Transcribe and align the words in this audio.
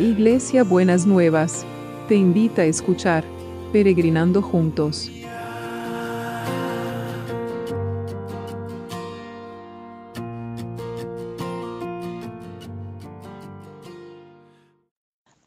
Iglesia 0.00 0.64
Buenas 0.64 1.04
Nuevas, 1.04 1.66
te 2.08 2.14
invita 2.14 2.62
a 2.62 2.64
escuchar 2.64 3.22
Peregrinando 3.70 4.40
Juntos. 4.40 5.10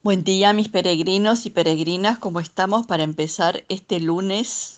Buen 0.04 0.24
día 0.24 0.54
mis 0.54 0.70
peregrinos 0.70 1.48
y 1.48 1.50
peregrinas, 1.50 2.20
¿cómo 2.20 2.40
estamos 2.40 2.86
para 2.86 3.02
empezar 3.02 3.64
este 3.70 4.00
lunes? 4.00 4.78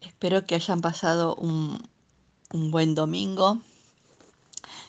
Espero 0.00 0.44
que 0.44 0.56
hayan 0.56 0.80
pasado 0.80 1.36
un, 1.36 1.88
un 2.52 2.72
buen 2.72 2.96
domingo. 2.96 3.60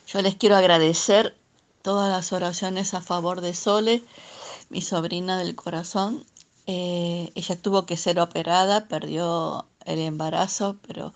Yo 0.08 0.20
les 0.20 0.34
quiero 0.34 0.56
agradecer 0.56 1.36
todas 1.82 2.10
las 2.10 2.32
oraciones 2.32 2.94
a 2.94 3.00
favor 3.00 3.40
de 3.40 3.54
Sole, 3.54 4.02
mi 4.70 4.82
sobrina 4.82 5.38
del 5.38 5.54
corazón. 5.54 6.24
Eh, 6.66 7.32
ella 7.34 7.60
tuvo 7.60 7.86
que 7.86 7.96
ser 7.96 8.20
operada, 8.20 8.88
perdió 8.88 9.66
el 9.84 9.98
embarazo, 9.98 10.78
pero 10.86 11.12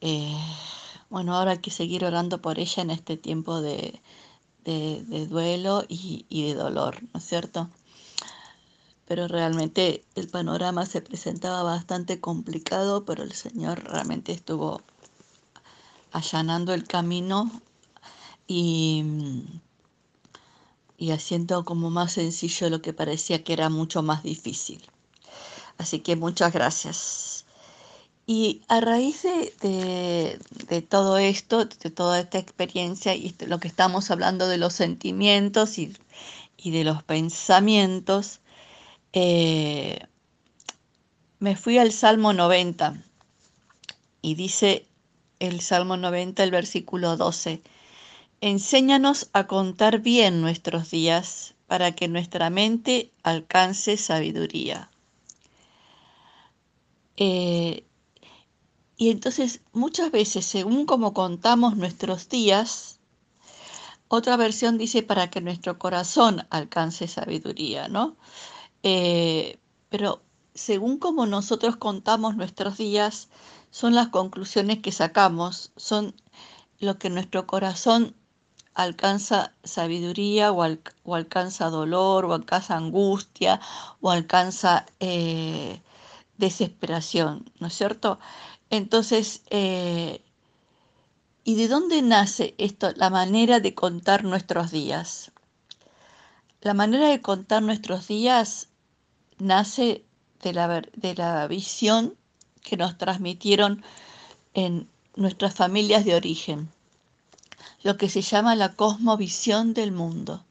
eh, 0.00 0.36
bueno, 1.08 1.36
ahora 1.36 1.52
hay 1.52 1.58
que 1.58 1.70
seguir 1.70 2.04
orando 2.04 2.42
por 2.42 2.58
ella 2.58 2.82
en 2.82 2.90
este 2.90 3.16
tiempo 3.16 3.60
de, 3.60 4.00
duelo 5.28 5.84
y, 5.88 6.26
y, 6.28 6.48
de 6.48 6.54
dolor, 6.54 7.00
¿no 7.14 7.20
es 7.20 7.26
cierto? 7.26 7.70
Pero 9.06 9.28
realmente 9.28 10.04
el 10.16 10.28
panorama 10.28 10.84
se 10.84 11.00
presentaba 11.00 11.62
bastante 11.62 12.20
complicado, 12.20 13.04
pero 13.04 13.22
el 13.22 13.32
Señor 13.32 13.84
realmente 13.84 14.32
estuvo 14.32 14.82
allanando 16.10 16.74
el 16.74 16.84
camino 16.88 17.50
y 18.48 19.04
y 20.98 21.10
haciendo 21.10 21.64
como 21.64 21.90
más 21.90 22.12
sencillo 22.12 22.70
lo 22.70 22.82
que 22.82 22.92
parecía 22.92 23.44
que 23.44 23.52
era 23.52 23.68
mucho 23.68 24.02
más 24.02 24.22
difícil. 24.22 24.82
Así 25.78 26.00
que 26.00 26.16
muchas 26.16 26.52
gracias. 26.52 27.46
Y 28.26 28.62
a 28.68 28.80
raíz 28.80 29.22
de, 29.22 30.38
todo 30.88 31.16
esto, 31.18 31.64
de 31.66 31.90
toda 31.90 32.20
esta 32.20 32.38
experiencia 32.38 33.14
y 33.14 33.34
lo 33.46 33.60
que 33.60 33.68
estamos 33.68 34.10
hablando 34.10 34.48
de 34.48 34.58
los 34.58 34.72
sentimientos 34.72 35.78
y, 35.78 35.94
de 36.64 36.82
los 36.82 37.04
pensamientos, 37.04 38.40
eh, 39.12 40.00
me 41.38 41.54
fui 41.54 41.78
al 41.78 41.92
Salmo 41.92 42.32
90 42.32 42.96
y 44.22 44.34
dice 44.34 44.86
el 45.38 45.60
Salmo 45.60 45.96
90, 45.96 46.42
el 46.42 46.50
versículo 46.50 47.16
12. 47.16 47.62
Enséñanos 48.40 49.30
a 49.32 49.46
contar 49.46 50.00
bien 50.00 50.42
nuestros 50.42 50.90
días 50.90 51.54
para 51.66 51.92
que 51.92 52.06
nuestra 52.06 52.50
mente 52.50 53.10
alcance 53.22 53.96
sabiduría. 53.96 54.90
Eh, 57.16 57.84
y 58.98 59.10
entonces 59.10 59.62
muchas 59.72 60.10
veces, 60.10 60.44
según 60.44 60.84
como 60.84 61.14
contamos 61.14 61.76
nuestros 61.76 62.28
días, 62.28 62.98
otra 64.08 64.36
versión 64.36 64.78
dice 64.78 65.02
para 65.02 65.30
que 65.30 65.40
nuestro 65.40 65.78
corazón 65.78 66.46
alcance 66.50 67.08
sabiduría, 67.08 67.88
¿no? 67.88 68.16
Eh, 68.82 69.58
pero 69.88 70.22
según 70.54 70.98
como 70.98 71.26
nosotros 71.26 71.76
contamos 71.76 72.36
nuestros 72.36 72.76
días, 72.76 73.28
son 73.70 73.94
las 73.94 74.08
conclusiones 74.08 74.78
que 74.78 74.92
sacamos, 74.92 75.72
son 75.76 76.14
lo 76.78 76.98
que 76.98 77.10
nuestro 77.10 77.46
corazón 77.46 78.14
alcanza 78.76 79.54
sabiduría 79.64 80.52
o, 80.52 80.62
alcanza 81.14 81.70
dolor 81.70 82.26
o 82.26 82.34
alcanza 82.34 82.76
angustia 82.76 83.58
o 84.02 84.10
alcanza 84.10 84.84
eh, 85.00 85.80
desesperación, 86.36 87.50
¿no 87.58 87.68
es 87.68 87.74
cierto? 87.74 88.18
Entonces, 88.68 89.42
eh, 89.50 90.22
¿y 91.42 91.54
de 91.54 91.68
dónde 91.68 92.02
nace 92.02 92.54
esto, 92.58 92.92
la 92.96 93.08
manera 93.08 93.60
de 93.60 93.74
contar 93.74 94.24
nuestros 94.24 94.70
días? 94.70 95.32
La 96.60 96.74
manera 96.74 97.08
de 97.08 97.22
contar 97.22 97.62
nuestros 97.62 98.08
días 98.08 98.68
nace 99.38 100.04
de 100.42 100.52
la, 100.52 100.82
de 100.94 101.14
la 101.14 101.46
visión 101.48 102.14
que 102.62 102.76
nos 102.76 102.98
transmitieron 102.98 103.82
en 104.52 104.86
nuestras 105.14 105.54
familias 105.54 106.04
de 106.04 106.14
origen 106.14 106.75
lo 107.86 107.96
que 107.96 108.08
se 108.08 108.20
llama 108.20 108.56
la 108.56 108.74
cosmovisión 108.74 109.72
del 109.72 109.92
mundo, 109.92 110.44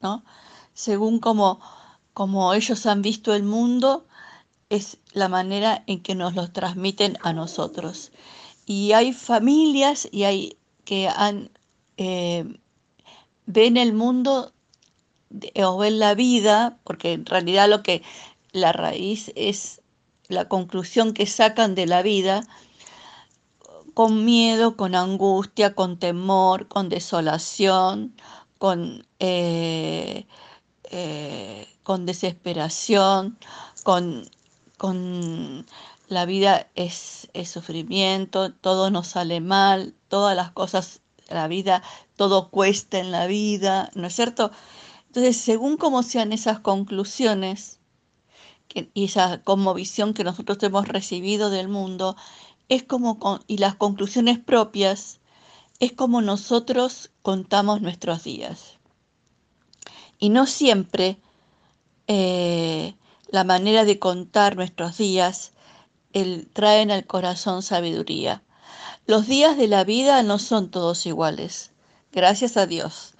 ¿no? 0.00 0.24
Según 0.72 1.18
como, 1.18 1.60
como 2.14 2.54
ellos 2.54 2.86
han 2.86 3.02
visto 3.02 3.34
el 3.34 3.42
mundo, 3.42 4.06
es 4.70 4.96
la 5.12 5.28
manera 5.28 5.84
en 5.86 6.02
que 6.02 6.14
nos 6.14 6.34
lo 6.34 6.50
transmiten 6.50 7.18
a 7.22 7.34
nosotros. 7.34 8.10
Y 8.64 8.92
hay 8.92 9.12
familias 9.12 10.08
y 10.10 10.24
hay 10.24 10.56
que 10.86 11.08
han, 11.08 11.50
eh, 11.98 12.58
ven 13.44 13.76
el 13.76 13.92
mundo 13.92 14.52
o 15.56 15.76
ven 15.76 15.98
la 15.98 16.14
vida, 16.14 16.78
porque 16.84 17.12
en 17.12 17.26
realidad 17.26 17.68
lo 17.68 17.82
que 17.82 18.02
la 18.52 18.72
raíz 18.72 19.30
es 19.36 19.82
la 20.28 20.48
conclusión 20.48 21.12
que 21.12 21.26
sacan 21.26 21.74
de 21.74 21.86
la 21.86 22.00
vida, 22.00 22.44
con 23.94 24.24
miedo, 24.24 24.76
con 24.76 24.94
angustia, 24.94 25.74
con 25.74 25.98
temor, 25.98 26.68
con 26.68 26.88
desolación, 26.88 28.14
con, 28.58 29.06
eh, 29.18 30.26
eh, 30.84 31.68
con 31.82 32.06
desesperación, 32.06 33.38
con, 33.84 34.28
con 34.78 35.66
la 36.08 36.26
vida 36.26 36.70
es, 36.74 37.28
es, 37.34 37.50
sufrimiento, 37.50 38.52
todo 38.52 38.90
nos 38.90 39.08
sale 39.08 39.40
mal, 39.40 39.94
todas 40.08 40.36
las 40.36 40.52
cosas, 40.52 41.00
la 41.28 41.48
vida, 41.48 41.82
todo 42.16 42.50
cuesta 42.50 42.98
en 42.98 43.10
la 43.10 43.26
vida, 43.26 43.90
¿no 43.94 44.06
es 44.06 44.14
cierto? 44.14 44.50
Entonces, 45.06 45.36
según 45.38 45.76
cómo 45.76 46.02
sean 46.02 46.32
esas 46.32 46.60
conclusiones 46.60 47.80
y 48.74 49.04
esa 49.04 49.42
como 49.42 49.74
visión 49.74 50.14
que 50.14 50.24
nosotros 50.24 50.62
hemos 50.62 50.88
recibido 50.88 51.50
del 51.50 51.68
mundo, 51.68 52.16
es 52.72 52.82
como 52.82 53.18
y 53.46 53.58
las 53.58 53.74
conclusiones 53.74 54.38
propias 54.38 55.20
es 55.78 55.92
como 55.92 56.22
nosotros 56.22 57.10
contamos 57.20 57.82
nuestros 57.82 58.24
días. 58.24 58.78
Y 60.18 60.30
no 60.30 60.46
siempre 60.46 61.18
eh, 62.06 62.94
la 63.28 63.44
manera 63.44 63.84
de 63.84 63.98
contar 63.98 64.56
nuestros 64.56 64.96
días 64.96 65.52
el, 66.14 66.48
traen 66.50 66.90
al 66.90 67.06
corazón 67.06 67.62
sabiduría. 67.62 68.42
Los 69.06 69.26
días 69.26 69.58
de 69.58 69.68
la 69.68 69.84
vida 69.84 70.22
no 70.22 70.38
son 70.38 70.70
todos 70.70 71.04
iguales, 71.04 71.72
gracias 72.10 72.56
a 72.56 72.64
Dios. 72.64 73.12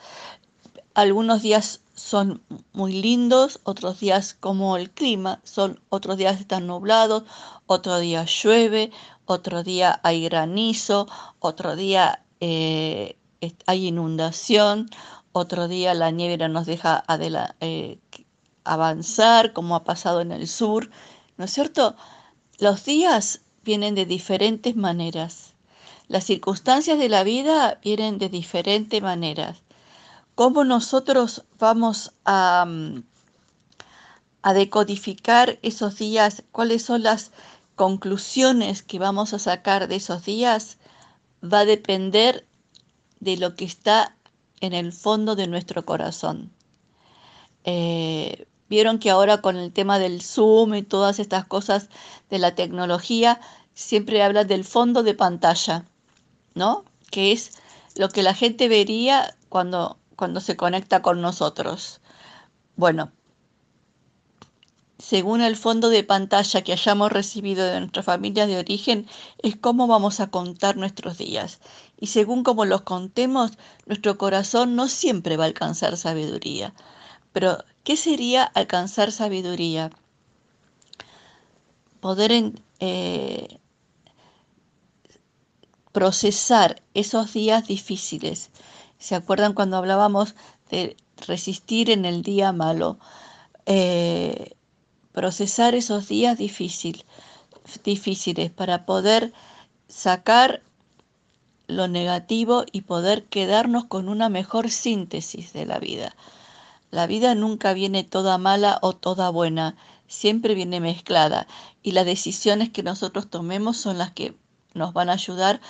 Algunos 0.95 1.43
días 1.43 1.83
son 1.95 2.43
muy 2.73 2.93
lindos, 2.95 3.61
otros 3.65 4.01
días 4.01 4.33
como 4.33 4.79
el 4.79 4.91
clima, 4.91 5.41
son 5.45 5.81
otros 5.91 6.17
días 6.17 6.41
están 6.41 6.67
nublados, 6.67 7.25
otro 7.67 7.99
día 7.99 8.25
llueve, 8.25 8.91
otro 9.27 9.63
día 9.63 10.01
hay 10.03 10.25
granizo, 10.25 11.07
otro 11.39 11.77
día 11.77 12.25
eh, 12.41 13.17
hay 13.67 13.87
inundación, 13.87 14.89
otro 15.33 15.69
día 15.69 15.95
la 15.95 16.11
nieve 16.11 16.37
no 16.37 16.49
nos 16.49 16.67
deja 16.67 17.05
eh, 17.61 17.99
avanzar, 18.65 19.53
como 19.53 19.77
ha 19.77 19.85
pasado 19.85 20.21
en 20.21 20.33
el 20.33 20.47
sur, 20.47 20.91
¿no 21.37 21.45
es 21.45 21.53
cierto? 21.53 21.97
Los 22.59 22.85
días 22.85 23.41
vienen 23.65 23.95
de 23.95 24.07
diferentes 24.07 24.77
maneras. 24.77 25.55
Las 26.09 26.25
circunstancias 26.25 26.99
de 26.99 27.09
la 27.09 27.25
vida 27.25 27.79
vienen 27.83 28.19
de 28.19 28.29
diferentes 28.29 29.01
maneras. 29.01 29.63
¿Cómo 30.35 30.65
nosotros 30.65 31.45
vamos 31.59 32.13
a, 32.25 32.65
mm, 32.67 33.05
a 34.43 34.55
decodificar 34.55 35.59
esos 35.63 35.97
días? 35.97 36.45
¿Cuáles 36.53 36.83
son 36.83 37.03
las 37.03 37.33
conclusiones 37.83 38.85
que 38.85 39.01
vamos 39.01 39.35
a 39.35 39.41
sacar 39.41 39.89
de 39.89 39.97
esos 39.97 40.25
días 40.25 40.79
va 41.43 41.59
a 41.59 41.65
depender 41.65 42.47
de 43.19 43.37
lo 43.37 43.57
que 43.57 43.65
está 43.65 44.17
en 44.61 44.73
el 44.73 44.93
fondo 44.93 45.35
de 45.35 45.49
nuestro 45.49 45.85
corazón. 45.85 46.53
Eh, 47.65 48.47
vieron 48.69 49.01
que 49.01 49.11
ahora 49.11 49.41
con 49.41 49.57
el 49.57 49.73
tema 49.73 49.99
del 49.99 50.23
Zoom 50.23 50.77
y 50.77 50.85
todas 50.85 51.19
estas 51.19 51.45
cosas 51.45 51.89
de 52.31 52.39
la 52.39 52.55
tecnología, 52.55 53.41
siempre 53.75 54.23
habla 54.23 54.45
del 54.45 54.63
fondo 54.63 55.03
de 55.03 55.15
pantalla, 55.15 55.85
¿no? 56.55 56.85
Que 57.11 57.33
es 57.33 57.51
lo 57.97 58.11
que 58.11 58.23
la 58.23 58.33
gente 58.33 58.69
vería 58.69 59.37
cuando, 59.49 59.99
cuando 60.15 60.41
se 60.41 60.55
conecta 60.57 61.03
con 61.03 61.21
nosotros. 61.21 62.01
Bueno, 62.77 63.11
según 65.13 65.43
el 65.43 65.57
fondo 65.57 65.91
de 65.91 66.05
pantalla 66.05 66.63
que 66.63 66.73
hayamos 66.73 67.13
recibido 67.13 67.67
de 67.67 67.81
nuestras 67.81 68.07
familias 68.07 68.49
de 68.49 68.57
origen, 68.57 69.07
es 69.43 69.57
cómo 69.57 69.87
vamos 69.87 70.21
a 70.21 70.31
contar 70.31 70.79
nuestros 70.79 71.19
días. 71.19 71.61
Y 72.01 72.07
según 72.07 72.43
cómo 72.43 72.65
los 72.65 72.81
contemos, 72.81 73.59
nuestro 73.85 74.17
corazón 74.17 74.75
no 74.75 74.89
siempre 74.89 75.37
va 75.37 75.45
a 75.45 75.49
alcanzar 75.49 75.99
sabiduría. 75.99 76.73
Pero, 77.35 77.59
¿qué 77.85 77.99
sería 77.99 78.43
alcanzar 78.43 79.13
sabiduría? 79.13 79.91
Poder 82.01 82.55
eh, 82.81 83.59
procesar 85.93 86.81
esos 86.95 87.35
días 87.35 87.67
difíciles. 87.67 88.51
¿Se 88.99 89.15
acuerdan 89.15 89.53
cuando 89.53 89.77
hablábamos 89.77 90.35
de 90.71 90.97
resistir 91.27 91.91
en 91.91 92.07
el 92.07 92.23
día 92.23 92.53
malo? 92.53 92.99
Eh, 93.67 94.57
procesar 95.13 95.75
esos 95.75 96.09
días 96.09 96.39
difícil, 96.39 97.05
difíciles 97.85 98.51
para 98.51 98.87
poder 98.87 99.33
sacar 99.89 100.63
lo 101.67 101.89
negativo 101.89 102.65
y 102.71 102.83
poder 102.83 103.25
quedarnos 103.25 103.85
con 103.85 104.09
una 104.09 104.29
mejor 104.29 104.71
síntesis 104.71 105.53
de 105.53 105.67
la 105.67 105.79
vida. 105.79 106.15
La 106.91 107.07
vida 107.07 107.35
nunca 107.35 107.73
viene 107.73 108.05
toda 108.05 108.37
mala 108.37 108.79
o 108.83 108.93
toda 108.95 109.31
buena, 109.31 109.77
siempre 110.07 110.55
viene 110.55 110.81
mezclada 110.81 111.47
y 111.83 111.93
las 111.93 112.05
decisiones 112.05 112.71
que 112.71 112.83
nosotros 112.83 113.31
tomemos 113.31 113.79
son 113.79 113.99
las 113.99 114.13
que 114.13 114.37
nos 114.75 114.93
van 114.93 115.09
a 115.09 115.15
ayudar 115.15 115.61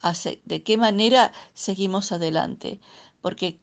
a 0.00 0.14
de 0.44 0.62
qué 0.62 0.78
manera 0.78 1.32
seguimos 1.52 2.12
adelante, 2.12 2.80
porque 3.20 3.60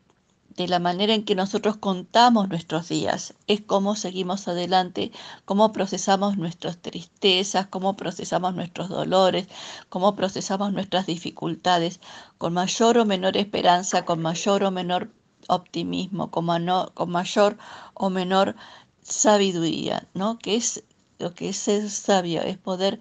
de 0.58 0.68
la 0.68 0.80
manera 0.80 1.14
en 1.14 1.24
que 1.24 1.36
nosotros 1.36 1.78
contamos 1.78 2.50
nuestros 2.50 2.90
días, 2.90 3.36
es 3.46 3.62
cómo 3.62 3.96
seguimos 3.96 4.48
adelante, 4.48 5.12
cómo 5.46 5.72
procesamos 5.72 6.36
nuestras 6.38 6.80
tristezas, 6.80 7.68
cómo 7.68 7.96
procesamos 7.96 8.56
nuestros 8.56 8.90
dolores, 8.90 9.48
cómo 9.90 10.16
procesamos 10.16 10.74
nuestras 10.74 11.06
dificultades, 11.06 12.00
con 12.40 12.54
mayor 12.54 12.98
o 12.98 13.06
menor 13.06 13.38
esperanza, 13.38 14.04
con 14.04 14.20
mayor 14.20 14.64
o 14.64 14.72
menor 14.72 15.12
optimismo, 15.48 16.32
con, 16.32 16.46
mayor 16.46 17.58
o 17.94 18.10
menor 18.10 18.56
sabiduría, 19.04 20.08
¿no? 20.16 20.40
Que 20.40 20.56
es 20.56 20.84
lo 21.20 21.36
que 21.36 21.50
es 21.50 21.58
ser 21.58 21.88
sabio, 21.92 22.42
es 22.42 22.58
poder 22.58 23.00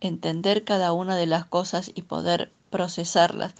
entender 0.00 0.64
cada 0.64 0.94
una 0.94 1.16
de 1.16 1.26
las 1.26 1.44
cosas 1.44 1.90
y 1.94 2.02
poder 2.02 2.50
procesarlas 2.70 3.54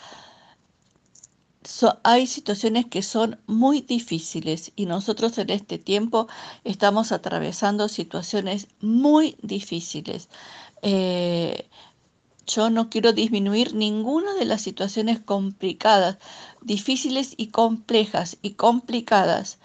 hay 2.02 2.26
situaciones 2.26 2.86
que 2.86 3.02
son 3.02 3.40
muy 3.46 3.80
difíciles 3.80 4.72
y 4.76 4.86
nosotros 4.86 5.38
en 5.38 5.50
este 5.50 5.78
tiempo 5.78 6.28
estamos 6.64 7.12
atravesando 7.12 7.88
situaciones 7.88 8.68
muy 8.80 9.36
difíciles. 9.42 10.28
Eh, 10.82 11.68
yo 12.46 12.68
no 12.70 12.90
quiero 12.90 13.12
disminuir 13.12 13.74
ninguna 13.74 14.34
de 14.34 14.44
las 14.44 14.62
situaciones 14.62 15.20
complicadas, 15.20 16.18
difíciles 16.60 17.34
y 17.36 17.48
complejas 17.48 18.36
y 18.42 18.52
complicadas, 18.52 19.58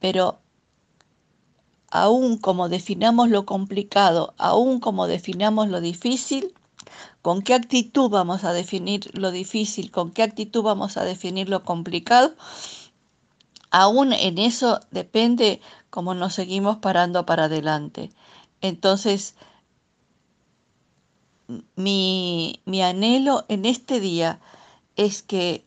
pero 0.00 0.40
aún 1.90 2.38
como 2.38 2.68
definamos 2.68 3.30
lo 3.30 3.46
complicado, 3.46 4.34
aún 4.36 4.80
como 4.80 5.06
definamos 5.06 5.68
lo 5.68 5.80
difícil, 5.80 6.52
con 7.24 7.40
qué 7.40 7.54
actitud 7.54 8.10
vamos 8.10 8.44
a 8.44 8.52
definir 8.52 9.10
lo 9.18 9.30
difícil, 9.30 9.90
con 9.90 10.10
qué 10.10 10.22
actitud 10.22 10.62
vamos 10.62 10.98
a 10.98 11.04
definir 11.04 11.48
lo 11.48 11.64
complicado, 11.64 12.34
aún 13.70 14.12
en 14.12 14.36
eso 14.36 14.80
depende 14.90 15.62
cómo 15.88 16.12
nos 16.12 16.34
seguimos 16.34 16.76
parando 16.76 17.24
para 17.24 17.44
adelante. 17.44 18.10
Entonces, 18.60 19.36
mi, 21.76 22.60
mi 22.66 22.82
anhelo 22.82 23.46
en 23.48 23.64
este 23.64 24.00
día 24.00 24.38
es 24.94 25.22
que 25.22 25.64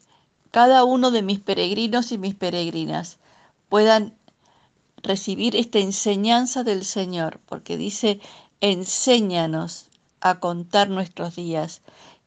cada 0.51 0.83
uno 0.83 1.09
de 1.09 1.23
mis 1.23 1.39
peregrinos 1.39 2.11
y 2.11 2.19
mis 2.19 2.35
peregrinas 2.35 3.17
puedan 3.67 4.13
recibir 4.97 5.55
esta 5.55 5.79
enseñanza 5.79 6.63
del 6.63 6.85
Señor, 6.85 7.39
porque 7.47 7.77
dice, 7.77 8.19
enséñanos 8.61 9.86
a 10.21 10.39
contar 10.39 10.89
nuestros 10.89 11.35
días, 11.35 11.81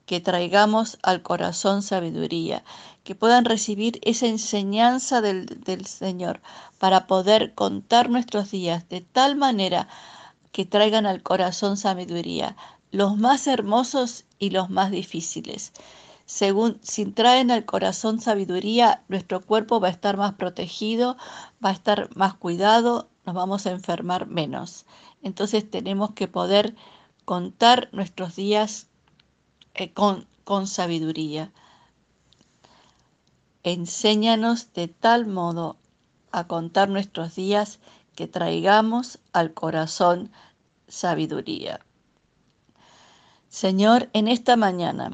que 0.07 0.21
traigamos 0.21 0.99
al 1.03 1.23
corazón 1.23 1.83
sabiduría, 1.83 2.65
que 3.05 3.15
puedan 3.15 3.45
recibir 3.45 4.01
esa 4.03 4.27
enseñanza 4.27 5.21
del, 5.21 5.47
del, 5.47 5.87
Señor 5.87 6.41
para 6.79 7.07
poder 7.07 7.55
contar 7.55 8.11
nuestros 8.11 8.51
días 8.51 8.89
de 8.89 9.03
tal 9.03 9.37
manera 9.37 9.89
que 10.53 10.67
traigan 10.67 11.07
al 11.07 11.23
corazón 11.23 11.77
sabiduría, 11.77 12.57
los 12.91 13.17
más 13.17 13.47
hermosos 13.47 14.25
y 14.39 14.51
los 14.51 14.69
más 14.69 14.91
difíciles. 14.91 15.73
Según 16.27 16.79
si 16.83 17.07
traen 17.07 17.51
al 17.51 17.65
corazón 17.65 18.21
sabiduría, 18.21 19.03
nuestro 19.09 19.41
cuerpo 19.41 19.81
va 19.81 19.89
a 19.89 19.93
estar 19.93 20.17
más 20.17 20.35
protegido, 20.35 21.17
va 21.65 21.71
a 21.71 21.73
estar 21.73 22.09
más 22.17 22.35
cuidado, 22.35 23.09
nos 23.27 23.35
vamos 23.35 23.67
a 23.67 23.73
enfermar 23.73 24.27
menos. 24.27 24.87
Entonces 25.23 25.69
tenemos 25.69 26.13
que 26.13 26.29
poder 26.29 26.75
contar 27.31 27.89
nuestros 27.93 28.35
días 28.35 28.89
eh, 29.75 29.93
con, 29.93 30.27
con 30.43 30.67
sabiduría. 30.67 31.53
Enséñanos 33.63 34.73
de 34.73 34.89
tal 34.89 35.29
modo 35.29 35.77
a 36.33 36.49
contar 36.49 36.89
nuestros 36.89 37.37
días 37.37 37.79
que 38.17 38.27
traigamos 38.27 39.21
al 39.33 39.55
corazón 39.55 40.33
sabiduría. 40.89 41.79
Señor, 43.49 44.11
en 44.13 44.27
esta 44.27 44.57
mañana 44.57 45.13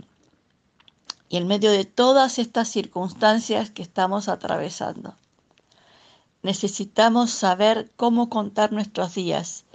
y 1.29 1.37
en 1.37 1.47
medio 1.47 1.71
de 1.71 1.85
todas 1.85 2.39
estas 2.39 2.69
circunstancias 2.69 3.71
que 3.71 3.83
estamos 3.83 4.31
atravesando, 4.31 5.17
necesitamos 6.43 7.31
saber 7.31 7.93
cómo 7.95 8.31
contar 8.31 8.73
nuestros 8.73 9.15
días 9.15 9.67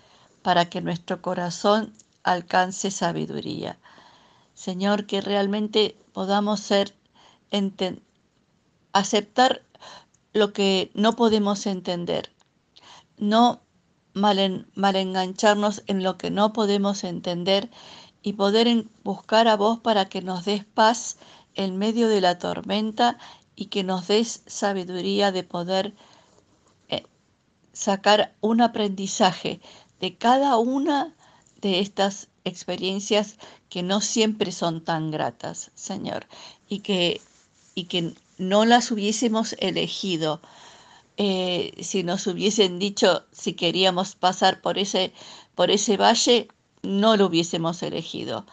para 0.41 0.71
que 0.71 0.81
nuestro 0.81 1.21
corazón 1.21 1.93
alcance 2.23 2.91
sabiduría. 2.91 3.79
Señor, 4.53 5.05
que 5.05 5.21
realmente 5.21 5.97
podamos 6.13 6.59
ser, 6.59 6.93
aceptar 8.93 9.63
lo 10.33 10.53
que 10.53 10.91
no 10.93 11.15
podemos 11.15 11.65
entender, 11.65 12.31
no 13.17 13.61
mal, 14.13 14.67
mal 14.75 14.95
engancharnos 14.95 15.83
en 15.87 16.03
lo 16.03 16.17
que 16.17 16.31
no 16.31 16.53
podemos 16.53 17.03
entender 17.03 17.69
y 18.21 18.33
poder 18.33 18.85
buscar 19.03 19.47
a 19.47 19.57
vos 19.57 19.79
para 19.79 20.05
que 20.05 20.21
nos 20.21 20.45
des 20.45 20.63
paz 20.65 21.17
en 21.55 21.77
medio 21.77 22.07
de 22.07 22.21
la 22.21 22.37
tormenta 22.37 23.17
y 23.55 23.65
que 23.67 23.83
nos 23.83 24.07
des 24.07 24.43
sabiduría 24.45 25.31
de 25.31 25.43
poder 25.43 25.93
eh, 26.87 27.03
sacar 27.73 28.35
un 28.41 28.61
aprendizaje 28.61 29.59
de 29.99 30.17
cada 30.17 30.57
una 30.57 31.15
de 31.61 31.79
estas 31.79 32.27
experiencias 32.43 33.37
que 33.69 33.83
no 33.83 34.01
siempre 34.01 34.51
son 34.51 34.83
tan 34.83 35.11
gratas, 35.11 35.71
Señor, 35.75 36.27
y 36.67 36.79
que, 36.79 37.21
y 37.75 37.85
que 37.85 38.13
no 38.37 38.65
las 38.65 38.91
hubiésemos 38.91 39.55
elegido. 39.59 40.41
Eh, 41.17 41.73
si 41.81 42.03
nos 42.03 42.25
hubiesen 42.27 42.79
dicho 42.79 43.25
si 43.31 43.53
queríamos 43.53 44.15
pasar 44.15 44.61
por 44.61 44.77
ese, 44.77 45.13
por 45.55 45.69
ese 45.71 45.97
valle, 45.97 46.47
no 46.81 47.15
lo 47.15 47.27
hubiésemos 47.27 47.83
elegido. 47.83 48.45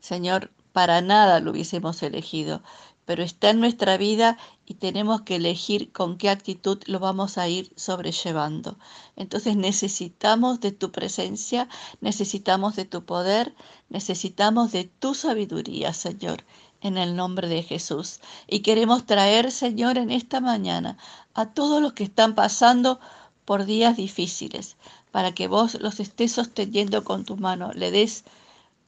Señor, 0.00 0.50
para 0.72 1.00
nada 1.00 1.40
lo 1.40 1.52
hubiésemos 1.52 2.02
elegido, 2.02 2.62
pero 3.04 3.22
está 3.22 3.50
en 3.50 3.60
nuestra 3.60 3.96
vida 3.96 4.38
y 4.66 4.74
tenemos 4.74 5.22
que 5.22 5.36
elegir 5.36 5.92
con 5.92 6.18
qué 6.18 6.28
actitud 6.28 6.82
lo 6.86 6.98
vamos 6.98 7.38
a 7.38 7.48
ir 7.48 7.72
sobrellevando. 7.76 8.76
Entonces 9.14 9.56
necesitamos 9.56 10.60
de 10.60 10.72
tu 10.72 10.90
presencia, 10.90 11.68
necesitamos 12.00 12.74
de 12.74 12.84
tu 12.84 13.04
poder, 13.04 13.54
necesitamos 13.88 14.72
de 14.72 14.84
tu 14.84 15.14
sabiduría, 15.14 15.92
Señor, 15.92 16.44
en 16.80 16.98
el 16.98 17.14
nombre 17.14 17.48
de 17.48 17.62
Jesús. 17.62 18.20
Y 18.48 18.60
queremos 18.60 19.06
traer, 19.06 19.52
Señor, 19.52 19.98
en 19.98 20.10
esta 20.10 20.40
mañana 20.40 20.98
a 21.34 21.46
todos 21.46 21.80
los 21.80 21.92
que 21.92 22.04
están 22.04 22.34
pasando 22.34 22.98
por 23.44 23.66
días 23.66 23.96
difíciles, 23.96 24.76
para 25.12 25.32
que 25.32 25.46
vos 25.46 25.74
los 25.80 26.00
estés 26.00 26.32
sosteniendo 26.32 27.04
con 27.04 27.24
tu 27.24 27.36
mano, 27.36 27.70
le 27.72 27.92
des 27.92 28.24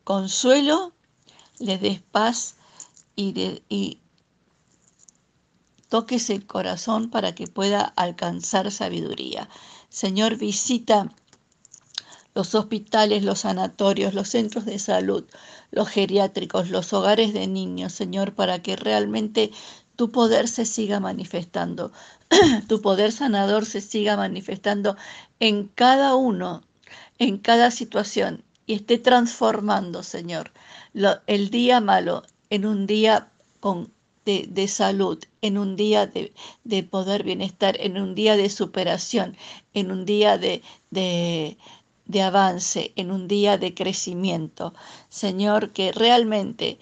consuelo, 0.02 0.92
le 1.60 1.78
des 1.78 2.00
paz 2.00 2.56
y, 3.14 3.62
y 3.68 3.98
toques 5.88 6.30
el 6.30 6.46
corazón 6.46 7.10
para 7.10 7.34
que 7.34 7.46
pueda 7.46 7.80
alcanzar 7.80 8.70
sabiduría. 8.70 9.48
Señor, 9.88 10.36
visita 10.36 11.12
los 12.34 12.54
hospitales, 12.54 13.24
los 13.24 13.40
sanatorios, 13.40 14.14
los 14.14 14.28
centros 14.28 14.64
de 14.64 14.78
salud, 14.78 15.24
los 15.70 15.88
geriátricos, 15.88 16.70
los 16.70 16.92
hogares 16.92 17.32
de 17.32 17.46
niños, 17.46 17.92
Señor, 17.92 18.34
para 18.34 18.62
que 18.62 18.76
realmente 18.76 19.50
tu 19.96 20.12
poder 20.12 20.46
se 20.46 20.64
siga 20.64 21.00
manifestando, 21.00 21.92
tu 22.68 22.80
poder 22.80 23.10
sanador 23.12 23.66
se 23.66 23.80
siga 23.80 24.16
manifestando 24.16 24.96
en 25.40 25.68
cada 25.68 26.14
uno 26.14 26.62
en 27.18 27.38
cada 27.38 27.70
situación 27.70 28.44
y 28.66 28.74
esté 28.74 28.98
transformando, 28.98 30.02
Señor, 30.02 30.52
el 31.26 31.50
día 31.50 31.80
malo 31.80 32.22
en 32.50 32.66
un 32.66 32.86
día 32.86 33.28
con, 33.60 33.92
de, 34.28 34.68
salud, 34.68 35.18
en 35.40 35.56
un 35.56 35.76
día 35.76 36.06
de, 36.06 36.32
de, 36.64 36.82
poder 36.82 37.22
bienestar, 37.24 37.76
en 37.80 37.98
un 37.98 38.14
día 38.14 38.36
de 38.36 38.50
superación, 38.50 39.36
en 39.72 39.90
un 39.90 40.04
día 40.04 40.36
de, 40.36 40.62
de, 40.90 41.56
de 42.04 42.22
avance, 42.22 42.92
en 42.96 43.10
un 43.10 43.26
día 43.26 43.56
de 43.56 43.74
crecimiento. 43.74 44.74
Señor, 45.08 45.72
que 45.72 45.92
realmente 45.92 46.78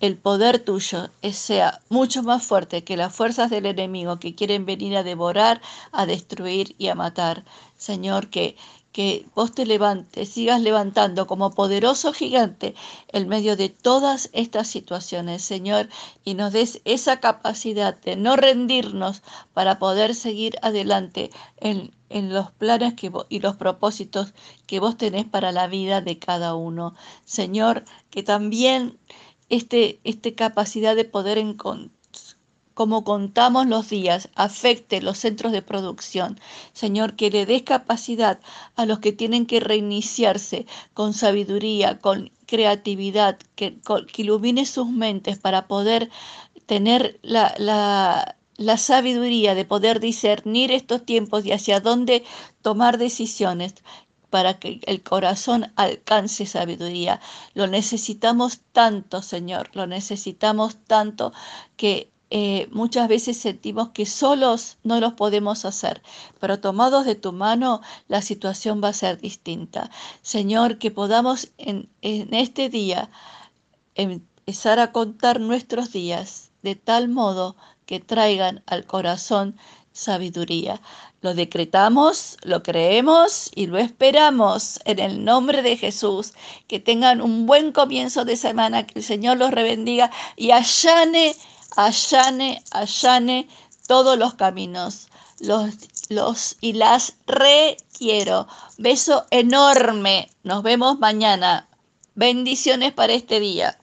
el 0.00 0.16
poder 0.18 0.58
tuyo 0.58 1.10
sea 1.32 1.80
mucho 1.88 2.22
más 2.22 2.42
fuerte 2.46 2.84
que 2.84 2.96
las 2.96 3.14
fuerzas 3.14 3.50
del 3.50 3.66
enemigo 3.66 4.18
que 4.18 4.34
quieren 4.34 4.66
venir 4.66 4.96
a 4.96 5.02
devorar, 5.02 5.60
a 5.92 6.06
destruir 6.06 6.74
y 6.78 6.88
a 6.88 6.94
matar. 6.94 7.44
Señor, 7.76 8.28
que, 8.28 8.56
que 8.92 9.26
vos 9.34 9.52
te 9.52 9.66
levantes, 9.66 10.30
sigas 10.30 10.60
levantando 10.60 11.26
como 11.26 11.52
poderoso 11.52 12.12
gigante 12.12 12.74
en 13.08 13.28
medio 13.28 13.56
de 13.56 13.68
todas 13.68 14.30
estas 14.32 14.68
situaciones, 14.68 15.42
Señor, 15.42 15.88
y 16.24 16.34
nos 16.34 16.52
des 16.52 16.80
esa 16.84 17.20
capacidad 17.20 18.00
de 18.00 18.16
no 18.16 18.36
rendirnos 18.36 19.22
para 19.54 19.78
poder 19.78 20.14
seguir 20.14 20.56
adelante 20.62 21.30
en, 21.58 21.94
en 22.08 22.32
los 22.32 22.50
planes 22.52 22.94
que 22.94 23.12
y 23.28 23.40
los 23.40 23.56
propósitos 23.56 24.34
que 24.66 24.80
vos 24.80 24.96
tenés 24.96 25.24
para 25.24 25.52
la 25.52 25.68
vida 25.68 26.00
de 26.00 26.18
cada 26.18 26.54
uno. 26.54 26.94
Señor, 27.24 27.84
que 28.10 28.22
también 28.22 28.98
este, 29.48 30.00
esta 30.04 30.34
capacidad 30.34 30.96
de 30.96 31.04
poder 31.04 31.38
encontrar 31.38 31.99
como 32.80 33.04
contamos 33.04 33.66
los 33.66 33.90
días, 33.90 34.30
afecte 34.36 35.02
los 35.02 35.18
centros 35.18 35.52
de 35.52 35.60
producción. 35.60 36.40
Señor, 36.72 37.14
que 37.14 37.28
le 37.28 37.44
des 37.44 37.62
capacidad 37.62 38.40
a 38.74 38.86
los 38.86 39.00
que 39.00 39.12
tienen 39.12 39.44
que 39.44 39.60
reiniciarse 39.60 40.64
con 40.94 41.12
sabiduría, 41.12 41.98
con 41.98 42.30
creatividad, 42.46 43.36
que, 43.54 43.78
ilumine 44.16 44.64
sus 44.64 44.88
mentes 44.88 45.36
para 45.36 45.68
poder 45.68 46.08
tener 46.64 47.20
la, 47.20 47.54
la, 47.58 48.36
la 48.56 48.78
sabiduría 48.78 49.54
de 49.54 49.66
poder 49.66 50.00
discernir 50.00 50.72
estos 50.72 51.04
tiempos 51.04 51.44
y 51.44 51.52
hacia 51.52 51.80
dónde 51.80 52.24
tomar 52.62 52.96
decisiones 52.96 53.74
para 54.30 54.58
que 54.58 54.80
el 54.86 55.02
corazón 55.02 55.70
alcance 55.76 56.46
sabiduría. 56.46 57.20
Lo 57.52 57.66
necesitamos 57.66 58.60
tanto, 58.72 59.20
Señor, 59.20 59.68
lo 59.74 59.86
necesitamos 59.86 60.78
tanto 60.86 61.34
que 61.76 62.10
eh, 62.32 62.68
muchas 62.70 63.08
veces 63.08 63.36
sentimos 63.38 63.88
que 63.90 64.06
solos 64.06 64.78
no 64.84 65.00
los 65.00 65.14
podemos 65.14 65.64
hacer, 65.64 66.00
pero 66.38 66.60
tomados 66.60 67.04
de 67.04 67.16
tu 67.16 67.32
mano 67.32 67.80
la 68.06 68.22
situación 68.22 68.80
va 68.82 68.88
a 68.88 68.92
ser 68.92 69.20
distinta. 69.20 69.90
Señor, 70.22 70.78
que 70.78 70.92
podamos 70.92 71.50
en, 71.58 71.90
este 72.02 72.68
día 72.68 73.10
empezar 73.96 74.78
a 74.78 74.92
contar 74.92 75.40
nuestros 75.40 75.92
días 75.92 76.52
de 76.62 76.76
tal 76.76 77.08
modo 77.08 77.56
que 77.84 77.98
traigan 77.98 78.62
al 78.66 78.86
corazón 78.86 79.56
sabiduría. 79.92 80.80
Lo 81.22 81.34
decretamos, 81.34 82.36
lo 82.44 82.62
creemos 82.62 83.50
y 83.56 83.66
lo 83.66 83.78
esperamos 83.78 84.78
en 84.84 85.00
el 85.00 85.24
nombre 85.24 85.62
de 85.62 85.76
Jesús. 85.76 86.32
Que 86.68 86.78
tengan 86.78 87.20
un 87.20 87.46
buen 87.46 87.72
comienzo 87.72 88.24
de 88.24 88.36
semana, 88.36 88.86
que 88.86 89.00
el 89.00 89.04
Señor 89.04 89.36
los 89.36 89.50
rebendiga 89.50 90.10
y 90.36 90.52
allane 90.52 91.34
allane, 91.76 92.62
allane 92.70 93.48
todos 93.86 94.18
los 94.18 94.34
caminos. 94.34 95.08
Los, 95.40 95.74
los 96.10 96.56
y 96.60 96.74
las 96.74 97.14
requiero. 97.26 98.46
Beso 98.78 99.26
enorme. 99.30 100.30
Nos 100.42 100.62
vemos 100.62 100.98
mañana. 100.98 101.66
Bendiciones 102.14 102.92
para 102.92 103.14
este 103.14 103.40
día. 103.40 103.79